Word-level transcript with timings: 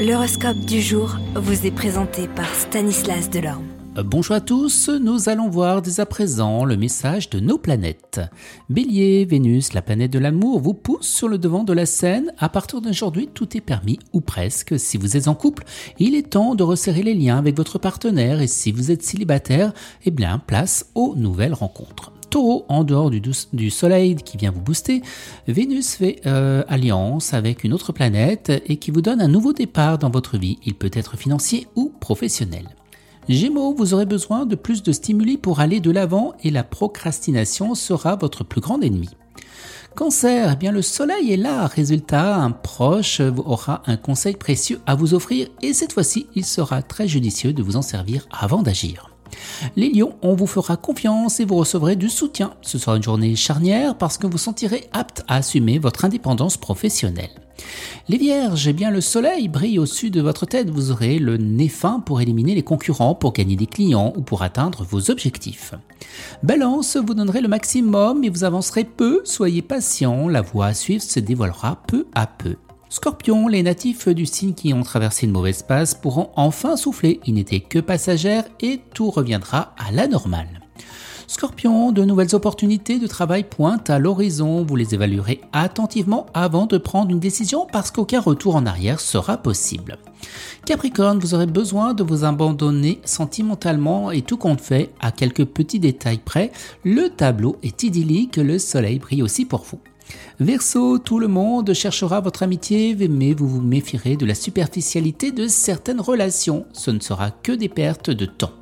L'horoscope 0.00 0.60
du 0.60 0.80
jour 0.80 1.18
vous 1.34 1.66
est 1.66 1.70
présenté 1.70 2.26
par 2.26 2.48
Stanislas 2.54 3.28
Delorme. 3.28 3.66
Bonjour 4.02 4.34
à 4.34 4.40
tous, 4.40 4.88
nous 4.88 5.28
allons 5.28 5.50
voir 5.50 5.82
dès 5.82 6.00
à 6.00 6.06
présent 6.06 6.64
le 6.64 6.78
message 6.78 7.28
de 7.28 7.38
nos 7.38 7.58
planètes. 7.58 8.22
Bélier, 8.70 9.26
Vénus, 9.26 9.74
la 9.74 9.82
planète 9.82 10.10
de 10.10 10.18
l'amour, 10.18 10.58
vous 10.58 10.72
pousse 10.72 11.06
sur 11.06 11.28
le 11.28 11.36
devant 11.36 11.64
de 11.64 11.74
la 11.74 11.84
scène. 11.84 12.32
À 12.38 12.48
partir 12.48 12.80
d'aujourd'hui, 12.80 13.28
tout 13.34 13.54
est 13.58 13.60
permis, 13.60 13.98
ou 14.14 14.22
presque. 14.22 14.78
Si 14.78 14.96
vous 14.96 15.18
êtes 15.18 15.28
en 15.28 15.34
couple, 15.34 15.64
il 15.98 16.14
est 16.14 16.30
temps 16.30 16.54
de 16.54 16.62
resserrer 16.62 17.02
les 17.02 17.14
liens 17.14 17.36
avec 17.36 17.54
votre 17.54 17.78
partenaire 17.78 18.40
et 18.40 18.46
si 18.46 18.72
vous 18.72 18.90
êtes 18.90 19.02
célibataire, 19.02 19.74
eh 20.06 20.10
bien, 20.10 20.38
place 20.38 20.86
aux 20.94 21.14
nouvelles 21.14 21.52
rencontres. 21.52 22.10
Taureau, 22.30 22.64
en 22.68 22.84
dehors 22.84 23.10
du, 23.10 23.70
Soleil 23.70 24.14
qui 24.14 24.36
vient 24.36 24.52
vous 24.52 24.60
booster, 24.60 25.02
Vénus 25.48 25.96
fait 25.96 26.20
euh, 26.26 26.62
alliance 26.68 27.34
avec 27.34 27.64
une 27.64 27.72
autre 27.72 27.92
planète 27.92 28.52
et 28.66 28.76
qui 28.76 28.92
vous 28.92 29.02
donne 29.02 29.20
un 29.20 29.28
nouveau 29.28 29.52
départ 29.52 29.98
dans 29.98 30.10
votre 30.10 30.38
vie. 30.38 30.58
Il 30.64 30.74
peut 30.74 30.90
être 30.92 31.16
financier 31.16 31.66
ou 31.74 31.92
professionnel. 32.00 32.68
Gémeaux, 33.28 33.74
vous 33.74 33.94
aurez 33.94 34.06
besoin 34.06 34.46
de 34.46 34.54
plus 34.54 34.82
de 34.82 34.92
stimuli 34.92 35.36
pour 35.36 35.60
aller 35.60 35.80
de 35.80 35.90
l'avant 35.90 36.32
et 36.42 36.50
la 36.50 36.62
procrastination 36.62 37.74
sera 37.74 38.16
votre 38.16 38.44
plus 38.44 38.60
grand 38.60 38.80
ennemi. 38.80 39.10
Cancer, 39.96 40.52
eh 40.52 40.56
bien 40.56 40.72
le 40.72 40.82
soleil 40.82 41.32
est 41.32 41.36
là. 41.36 41.66
Résultat, 41.66 42.36
un 42.36 42.52
proche 42.52 43.20
aura 43.20 43.82
un 43.86 43.96
conseil 43.96 44.36
précieux 44.36 44.80
à 44.86 44.94
vous 44.94 45.14
offrir 45.14 45.48
et 45.62 45.74
cette 45.74 45.92
fois-ci, 45.92 46.26
il 46.34 46.44
sera 46.44 46.82
très 46.82 47.08
judicieux 47.08 47.52
de 47.52 47.62
vous 47.62 47.76
en 47.76 47.82
servir 47.82 48.26
avant 48.30 48.62
d'agir. 48.62 49.09
Les 49.76 49.90
lions, 49.90 50.14
on 50.22 50.34
vous 50.34 50.46
fera 50.46 50.76
confiance 50.76 51.40
et 51.40 51.44
vous 51.44 51.56
recevrez 51.56 51.96
du 51.96 52.08
soutien. 52.08 52.54
Ce 52.62 52.78
sera 52.78 52.96
une 52.96 53.02
journée 53.02 53.36
charnière 53.36 53.96
parce 53.96 54.18
que 54.18 54.26
vous 54.26 54.38
sentirez 54.38 54.88
apte 54.92 55.24
à 55.28 55.36
assumer 55.36 55.78
votre 55.78 56.04
indépendance 56.04 56.56
professionnelle. 56.56 57.30
Les 58.08 58.18
vierges, 58.18 58.68
eh 58.68 58.72
bien 58.72 58.90
le 58.90 59.00
soleil 59.00 59.48
brille 59.48 59.78
au-dessus 59.78 60.10
de 60.10 60.20
votre 60.20 60.46
tête, 60.46 60.70
vous 60.70 60.90
aurez 60.90 61.18
le 61.18 61.36
nez 61.36 61.68
fin 61.68 62.00
pour 62.00 62.20
éliminer 62.20 62.54
les 62.54 62.62
concurrents, 62.62 63.14
pour 63.14 63.32
gagner 63.32 63.56
des 63.56 63.66
clients 63.66 64.12
ou 64.16 64.22
pour 64.22 64.42
atteindre 64.42 64.84
vos 64.84 65.10
objectifs. 65.10 65.74
Balance, 66.42 66.96
vous 66.96 67.14
donnerez 67.14 67.40
le 67.40 67.48
maximum 67.48 68.24
et 68.24 68.30
vous 68.30 68.44
avancerez 68.44 68.84
peu, 68.84 69.20
soyez 69.24 69.62
patient, 69.62 70.28
la 70.28 70.40
voie 70.40 70.66
à 70.66 70.74
suivre 70.74 71.02
se 71.02 71.20
dévoilera 71.20 71.82
peu 71.86 72.06
à 72.14 72.26
peu. 72.26 72.56
Scorpion, 72.92 73.46
les 73.46 73.62
natifs 73.62 74.08
du 74.08 74.26
signe 74.26 74.52
qui 74.52 74.74
ont 74.74 74.82
traversé 74.82 75.24
une 75.24 75.32
mauvaise 75.32 75.62
passe 75.62 75.94
pourront 75.94 76.30
enfin 76.34 76.76
souffler. 76.76 77.20
Ils 77.24 77.34
n'étaient 77.34 77.60
que 77.60 77.78
passagères 77.78 78.42
et 78.60 78.80
tout 78.92 79.10
reviendra 79.10 79.76
à 79.78 79.92
la 79.92 80.08
normale. 80.08 80.60
Scorpion, 81.28 81.92
de 81.92 82.04
nouvelles 82.04 82.34
opportunités 82.34 82.98
de 82.98 83.06
travail 83.06 83.44
pointent 83.44 83.90
à 83.90 84.00
l'horizon. 84.00 84.64
Vous 84.64 84.74
les 84.74 84.92
évaluerez 84.92 85.40
attentivement 85.52 86.26
avant 86.34 86.66
de 86.66 86.78
prendre 86.78 87.12
une 87.12 87.20
décision 87.20 87.68
parce 87.72 87.92
qu'aucun 87.92 88.20
retour 88.20 88.56
en 88.56 88.66
arrière 88.66 88.98
sera 88.98 89.36
possible. 89.36 89.98
Capricorne, 90.66 91.20
vous 91.20 91.34
aurez 91.34 91.46
besoin 91.46 91.94
de 91.94 92.02
vous 92.02 92.24
abandonner 92.24 93.00
sentimentalement 93.04 94.10
et 94.10 94.22
tout 94.22 94.36
compte 94.36 94.60
fait, 94.60 94.90
à 94.98 95.12
quelques 95.12 95.44
petits 95.44 95.78
détails 95.78 96.18
près, 96.18 96.50
le 96.82 97.08
tableau 97.08 97.56
est 97.62 97.84
idyllique, 97.84 98.36
le 98.36 98.58
soleil 98.58 98.98
brille 98.98 99.22
aussi 99.22 99.44
pour 99.44 99.62
vous. 99.62 99.78
Verseau, 100.38 100.98
tout 100.98 101.18
le 101.18 101.28
monde 101.28 101.72
cherchera 101.74 102.20
votre 102.20 102.42
amitié, 102.42 102.96
mais 103.08 103.34
vous 103.34 103.48
vous 103.48 103.60
méfierez 103.60 104.16
de 104.16 104.26
la 104.26 104.34
superficialité 104.34 105.32
de 105.32 105.46
certaines 105.46 106.00
relations. 106.00 106.66
Ce 106.72 106.90
ne 106.90 107.00
sera 107.00 107.30
que 107.30 107.52
des 107.52 107.68
pertes 107.68 108.10
de 108.10 108.26
temps. 108.26 108.52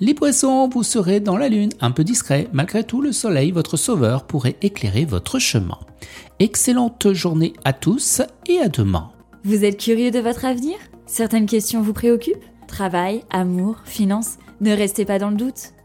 Les 0.00 0.14
poissons, 0.14 0.68
vous 0.68 0.82
serez 0.82 1.20
dans 1.20 1.36
la 1.36 1.48
lune, 1.48 1.70
un 1.80 1.90
peu 1.90 2.02
discret. 2.02 2.48
Malgré 2.52 2.84
tout, 2.84 3.00
le 3.00 3.12
soleil, 3.12 3.52
votre 3.52 3.76
sauveur, 3.76 4.24
pourrait 4.24 4.56
éclairer 4.62 5.04
votre 5.04 5.38
chemin. 5.38 5.78
Excellente 6.38 7.12
journée 7.12 7.52
à 7.64 7.72
tous 7.72 8.22
et 8.46 8.58
à 8.58 8.68
demain. 8.68 9.10
Vous 9.44 9.64
êtes 9.64 9.78
curieux 9.78 10.10
de 10.10 10.18
votre 10.18 10.44
avenir? 10.44 10.76
Certaines 11.06 11.46
questions 11.46 11.82
vous 11.82 11.92
préoccupent? 11.92 12.44
Travail, 12.66 13.22
amour, 13.30 13.76
finances? 13.84 14.38
Ne 14.60 14.72
restez 14.72 15.04
pas 15.04 15.18
dans 15.18 15.30
le 15.30 15.36
doute. 15.36 15.72